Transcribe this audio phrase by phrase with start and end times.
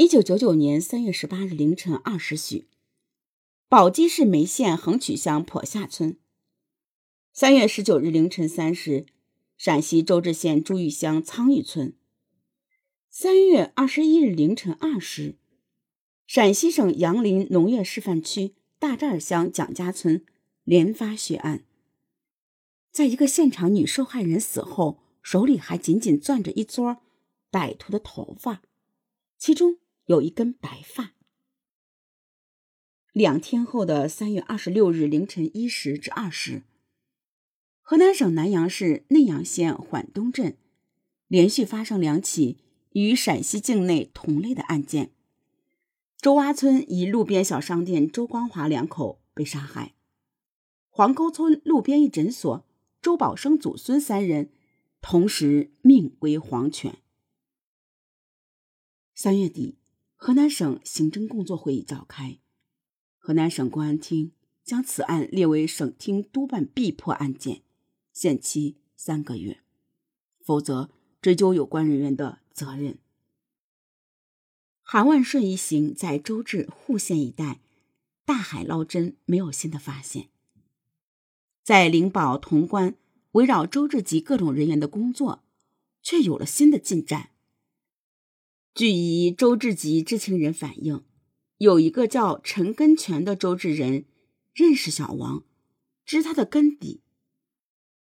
[0.00, 2.68] 一九九九年三月十八日凌晨二时许，
[3.68, 6.16] 宝鸡市眉县横渠乡坡下村。
[7.32, 9.06] 三月十九日凌晨三时，
[9.56, 11.96] 陕西周至县朱峪乡苍峪村。
[13.10, 15.34] 三月二十一日凌晨二时，
[16.28, 20.24] 陕西省杨林农业示范区大寨乡蒋家村
[20.62, 21.64] 连发血案。
[22.92, 26.98] 在一个现场，女受害人死后，手里还紧紧攥着一撮
[27.50, 28.62] 歹徒的头发，
[29.36, 29.78] 其中
[30.08, 31.12] 有一根白发。
[33.12, 36.62] 两天后的三月二十六日凌晨一时至二时，
[37.82, 40.56] 河南省南阳市内阳县缓东镇
[41.26, 42.56] 连续发生两起
[42.92, 45.12] 与陕西境内同类的案件：
[46.16, 49.94] 周洼村一路边小商店周光华两口被杀害，
[50.88, 52.64] 黄沟村路边一诊所。
[53.00, 54.50] 周宝生祖孙三人
[55.00, 56.98] 同时命归黄泉。
[59.14, 59.76] 三月底，
[60.20, 62.40] 河南省刑侦工作会议召开，
[63.18, 64.32] 河南省公安厅
[64.64, 67.62] 将此案列为省厅督办必破案件，
[68.12, 69.60] 限期三个月，
[70.44, 70.90] 否则
[71.22, 72.98] 追究有关人员的责任。
[74.82, 77.60] 韩万顺一行在周至户县一带
[78.24, 80.30] 大海捞针，没有新的发现。
[81.62, 82.96] 在灵宝潼关，
[83.32, 85.44] 围绕周志吉各种人员的工作，
[86.02, 87.30] 却有了新的进展。
[88.78, 91.02] 据一周志吉知情人反映，
[91.56, 94.04] 有一个叫陈根全的周至人
[94.54, 95.42] 认识小王，
[96.04, 97.02] 知他的根底。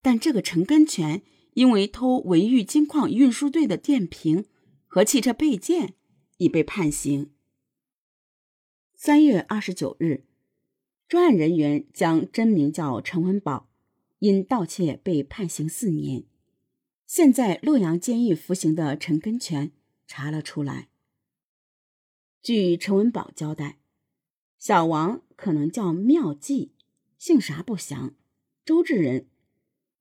[0.00, 1.22] 但这个陈根全
[1.54, 4.44] 因为偷文玉金矿运输队的电瓶
[4.86, 5.94] 和汽车配件，
[6.36, 7.32] 已被判刑。
[8.94, 10.22] 三月二十九日。
[11.08, 13.68] 专案人员将真名叫陈文宝，
[14.20, 16.22] 因盗窃被判刑四年，
[17.08, 19.72] 现在洛阳监狱服刑的陈根全
[20.11, 20.89] 查了出来。
[22.42, 23.78] 据陈文宝交代，
[24.58, 26.72] 小王可能叫妙计，
[27.17, 28.17] 姓啥不详，
[28.64, 29.29] 周至人，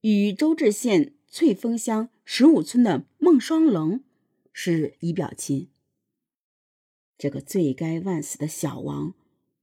[0.00, 4.02] 与周至县翠峰乡十五村的孟双龙
[4.52, 5.70] 是姨表亲。
[7.16, 9.14] 这个罪该万死的小王，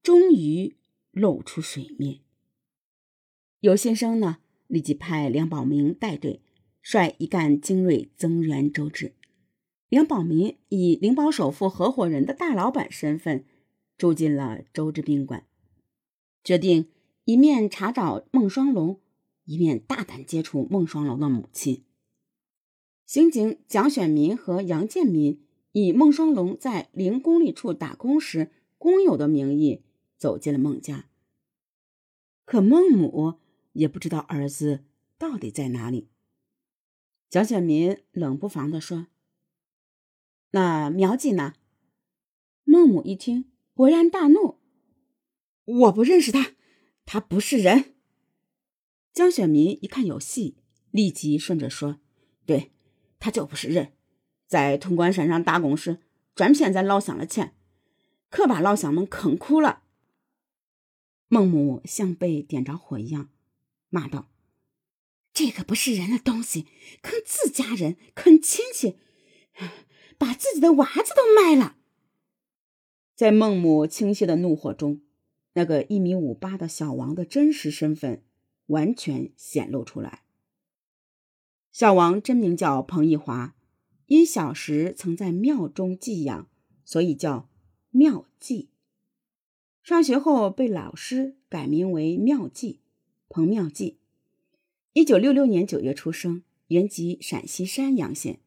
[0.01, 0.77] 终于。
[1.11, 2.19] 露出水面。
[3.61, 6.43] 有先生呢，立即派梁宝明带队，
[6.83, 9.15] 率一干精锐增援周至。
[9.89, 13.45] 梁宝民以灵宝首富合伙人的大老板身份，
[13.97, 15.45] 住进了周至宾馆，
[16.43, 16.89] 决定
[17.23, 18.99] 一面查找孟双龙，
[19.45, 21.83] 一面大胆接触孟双龙的母亲。
[23.05, 29.83] 刑警蒋选民和杨建民以孟双龙在零公里处打工时工友的名义。
[30.17, 31.11] 走进了孟家，
[32.43, 33.35] 可孟母
[33.73, 34.83] 也不知道儿子
[35.19, 36.09] 到底在哪里。
[37.29, 39.05] 蒋选民冷不防地说
[40.51, 41.53] ：“那苗记呢？”
[42.63, 44.59] 孟母一听，勃然大怒
[45.65, 46.53] ：“我不认识他，
[47.05, 47.95] 他不是人。”
[49.13, 50.57] 江选民一看有戏，
[50.91, 51.99] 立即顺着说
[52.45, 52.71] ：“对，
[53.19, 53.93] 他就不是人，
[54.45, 56.01] 在潼关山上打工时，
[56.35, 57.55] 专骗咱老乡的钱，
[58.29, 59.83] 可把老乡们坑苦了。”
[61.29, 63.29] 孟母像被点着火一样，
[63.89, 64.29] 骂道
[65.33, 66.67] ：“这个不是人的东西，
[67.01, 68.97] 坑自家人，坑亲戚，
[70.17, 71.75] 把自己的娃子都卖了。”
[73.15, 75.01] 在孟母倾泻的怒火中，
[75.53, 78.23] 那个一米五八的小王的真实身份
[78.67, 80.23] 完全显露出来。
[81.71, 83.55] 小王真名叫彭义华，
[84.05, 86.47] 因小时曾在庙中寄养，
[86.85, 87.49] 所以叫
[87.89, 88.69] 妙计。
[89.83, 92.81] 上学后被老师改名为妙计，
[93.29, 93.97] 彭妙计。
[94.93, 98.39] 一九六六年九月出生，原籍陕西山阳县，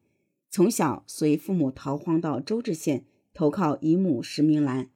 [0.51, 4.91] 从小随父母逃荒到周至县投靠姨母石明兰。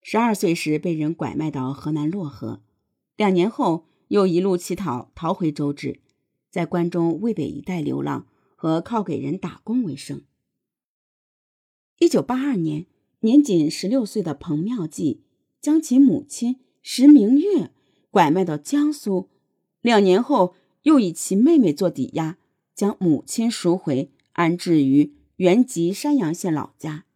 [0.00, 2.62] 十二岁时被人拐卖到河南漯河，
[3.16, 6.00] 两年后又一路乞讨逃回周至，
[6.48, 8.26] 在关中渭北一带流浪
[8.56, 10.22] 和靠给人打工为生。
[11.98, 12.86] 一九八二年。
[13.22, 15.24] 年仅十六岁的彭妙计
[15.60, 17.72] 将其母亲石明月
[18.12, 19.28] 拐卖到江苏，
[19.80, 22.38] 两年后又以其妹妹做抵押，
[22.78, 27.06] 将母亲赎回，安置于原籍山阳县老家，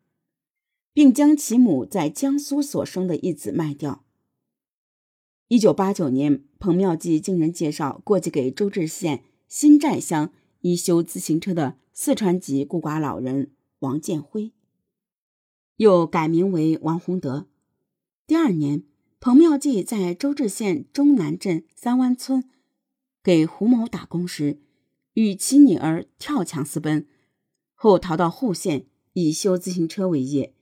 [0.92, 4.04] 并将其母在江苏所生的一子卖掉。
[5.46, 10.32] 一九八九年，彭妙计经人介绍过继给周至县新寨乡
[10.62, 14.50] 一修自行车的四川籍孤寡老人王建辉。
[15.76, 17.46] 又改名为王洪德。
[18.26, 18.82] 第二年，
[19.20, 22.50] 彭妙计在周至县中南镇三湾村
[23.22, 24.58] 给胡某打工时，
[25.14, 27.06] 与其女儿跳墙私奔，
[27.74, 30.54] 后逃到户县，以修自行车为业，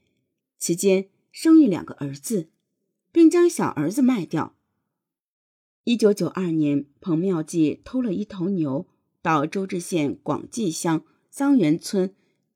[0.57, 2.49] 期间生育两个儿子，
[3.11, 4.55] 并将小儿子卖掉。
[5.85, 8.87] 一九九二年，彭妙计偷了一头牛，
[9.21, 12.13] 到周至县广济乡桑园村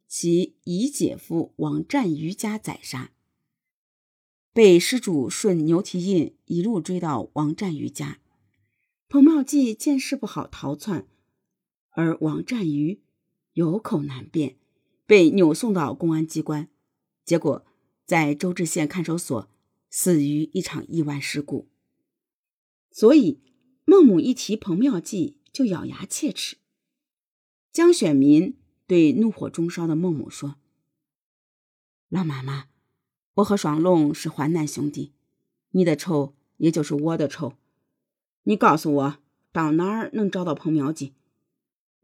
[0.07, 3.11] 其姨姐夫王占余家宰杀，
[4.53, 8.19] 被失主顺牛蹄印一路追到王占余家。
[9.07, 11.07] 彭妙计见势不好，逃窜，
[11.95, 13.01] 而王占瑜
[13.53, 14.57] 有口难辩，
[15.05, 16.69] 被扭送到公安机关，
[17.23, 17.65] 结果
[18.05, 19.49] 在周至县看守所
[19.89, 21.67] 死于一场意外事故。
[22.91, 23.39] 所以，
[23.85, 26.57] 孟母一提彭妙计就咬牙切齿。
[27.71, 28.57] 江选民
[28.87, 30.55] 对怒火中烧的孟母说
[32.09, 32.67] ：“老妈妈，
[33.35, 35.13] 我和双龙是患难兄弟，
[35.71, 37.53] 你的仇也就是我的仇。
[38.43, 39.17] 你告诉我
[39.51, 41.13] 到哪儿能找到彭妙计，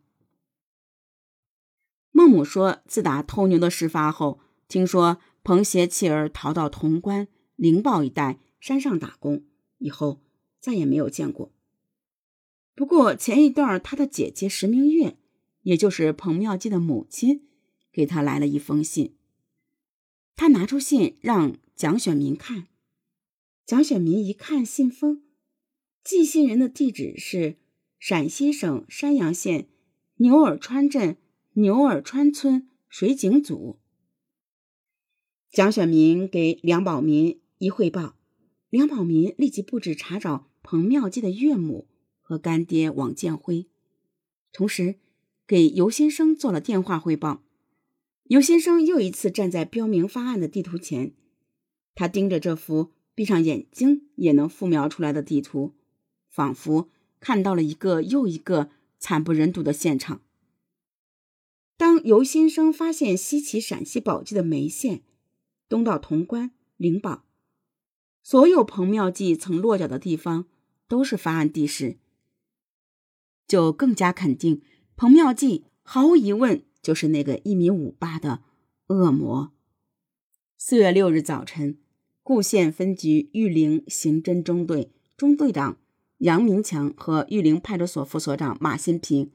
[2.11, 9.43] 孟母说：“自打偷牛的事发后，听说彭携妻儿逃到潼关、灵宝一带山上打工。”
[9.79, 10.21] 以后
[10.59, 11.51] 再也没有见过。
[12.73, 15.17] 不过前一段，他的姐姐石明月，
[15.63, 17.47] 也就是彭妙计的母亲，
[17.91, 19.15] 给他来了一封信。
[20.35, 22.67] 他拿出信让蒋选民看，
[23.65, 25.21] 蒋选民一看信封，
[26.03, 27.57] 寄信人的地址是
[28.05, 29.69] 陕西省山阳县
[30.17, 31.15] 牛耳川镇
[31.53, 33.79] 牛耳川村水井组。
[35.49, 38.17] 蒋选民给梁宝民一汇报。
[38.69, 41.87] 梁宝民立即布置查找彭妙计的岳母
[42.19, 43.69] 和干爹王建辉，
[44.51, 44.95] 同时
[45.47, 47.41] 给尤先生做了电话汇报。
[48.25, 51.13] 尤先生又一次站在标明方案的地图前，
[51.95, 55.73] 他盯着这幅闭上眼睛也能复描出来的地图，
[56.27, 56.89] 仿佛
[57.23, 60.19] 看到了一个又一个惨不忍睹的现场。
[61.77, 65.03] 当尤先生发现西起陕西宝鸡的眉县，
[65.69, 67.23] 东到潼关、灵宝。
[68.21, 70.47] 所有彭妙计曾落脚的地方
[70.89, 71.97] 都是发案地时，
[73.47, 74.61] 就更加肯定
[74.97, 78.43] 彭妙计毫无疑问就是那个一米五八的
[78.87, 79.53] 恶魔。
[80.57, 81.77] 四月六日早晨，
[82.21, 85.77] 固县分局玉林刑侦中队中队长
[86.23, 89.29] 杨明强和玉林派出所副所长马新平，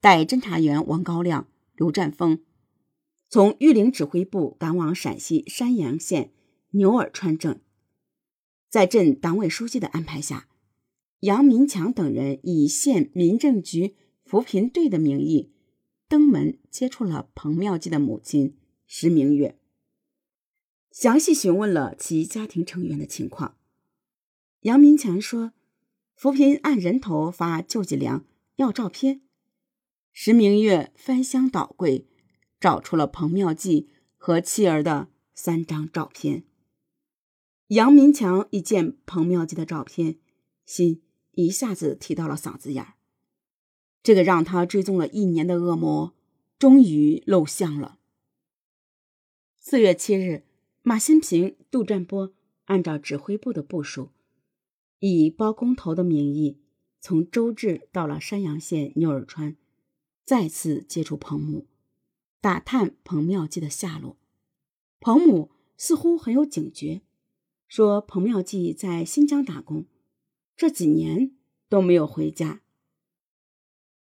[0.00, 2.40] 带侦查员王高亮、刘占峰，
[3.28, 6.32] 从玉林指挥部赶往陕西山阳县
[6.70, 7.60] 牛耳川镇。
[8.70, 10.48] 在镇党委书记的安排下，
[11.20, 13.94] 杨明强等人以县民政局
[14.24, 15.52] 扶贫队的名义
[16.08, 18.56] 登门接触了彭妙计的母亲
[18.86, 19.58] 石明月，
[20.90, 23.58] 详细询问了其家庭成员的情况。
[24.60, 25.52] 杨明强说
[26.14, 28.24] ：“扶贫按人头发救济粮，
[28.56, 29.20] 要照片。”
[30.12, 32.06] 石明月翻箱倒柜，
[32.60, 36.44] 找出了彭妙计和妻儿的三张照片。
[37.68, 40.18] 杨明强一见彭妙计的照片，
[40.64, 41.02] 心
[41.32, 42.94] 一下子提到了嗓子眼儿。
[44.02, 46.14] 这个让他追踪了一年的恶魔，
[46.58, 47.98] 终于露相了。
[49.58, 50.44] 四月七日，
[50.82, 52.32] 马新平、杜占波
[52.66, 54.10] 按照指挥部的部署，
[55.06, 56.56] 以包工头的名义，
[56.98, 59.54] 从周至到了山阳县牛耳川，
[60.24, 61.66] 再次接触彭母，
[62.40, 64.16] 打探彭妙计的下落。
[65.00, 67.02] 彭母似乎很有警觉。
[67.68, 69.84] 说彭妙计在新疆打工，
[70.56, 71.32] 这几年
[71.68, 72.62] 都没有回家。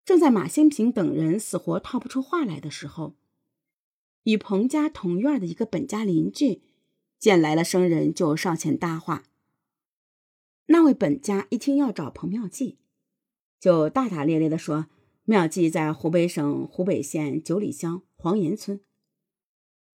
[0.07, 3.15] 正在马新平等人死活套不出话来的时候，
[4.23, 6.63] 与彭家同院的一个本家邻居
[7.19, 9.25] 见来了生人，就上前搭话。
[10.69, 12.79] 那位本家一听要找彭妙计，
[13.61, 14.87] 就大大咧咧地说
[15.27, 18.81] ：“妙计在湖北省湖北县九里乡黄岩村。”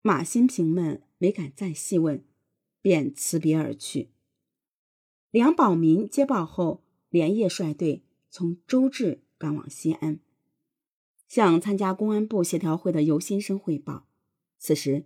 [0.03, 2.23] 马新平们没敢再细问。
[2.83, 4.09] 便辞别而去。
[5.31, 10.19] 梁宝民接报后，连夜率队从周至赶往西安，
[11.29, 14.05] 向参加公安部协调会的尤先生汇报。
[14.59, 15.05] 此时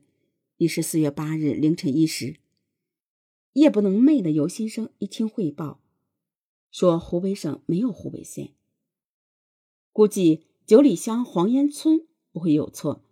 [0.58, 2.38] 已是四月八日凌晨一时。
[3.58, 5.80] 夜不能寐的尤先生一听汇报，
[6.70, 8.54] 说湖北省没有湖北县，
[9.92, 13.04] 估计九里乡黄岩村不会有错，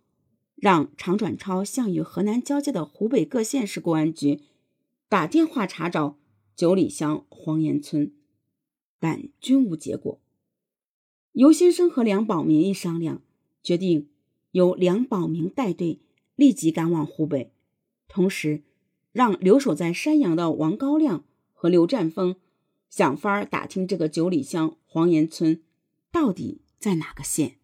[0.54, 4.40] 让常转超向与河南交界的湖北各县市公安局。
[5.08, 6.16] 打电话查找
[6.54, 8.12] 九里乡黄岩村，
[9.00, 10.20] 但均无结果。
[11.32, 13.20] 尤先生和梁宝明一商量，
[13.64, 14.08] 决定
[14.52, 15.98] 由梁宝明带队
[16.36, 17.50] 立即赶往湖北，
[18.06, 18.62] 同时
[19.16, 22.36] 让留守在山阳的王高亮和刘占峰
[22.90, 25.62] 想法打听这个九里乡黄岩村
[26.12, 27.56] 到底在哪个县。